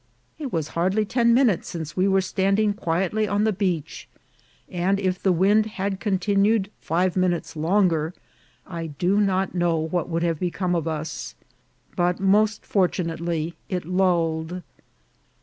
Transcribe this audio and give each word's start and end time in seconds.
It 0.39 0.51
was 0.51 0.69
hardly 0.69 1.05
ten 1.05 1.31
minutes 1.31 1.69
since 1.69 1.95
we 1.95 2.07
were 2.07 2.21
standing 2.21 2.73
quietly 2.73 3.27
on 3.27 3.43
the 3.43 3.53
beach, 3.53 4.07
and 4.67 4.99
if 4.99 5.21
the 5.21 5.31
wind 5.31 5.67
had 5.77 5.99
continued 5.99 6.71
five 6.79 7.15
minutes 7.15 7.55
longer 7.55 8.11
I 8.65 8.87
do 8.87 9.19
not 9.21 9.53
know 9.53 9.77
what 9.77 10.09
would 10.09 10.23
have 10.23 10.39
become 10.39 10.73
of 10.73 10.87
us; 10.87 11.35
but, 11.95 12.19
most 12.19 12.65
fortunately, 12.65 13.53
it 13.69 13.85
lulled. 13.85 14.63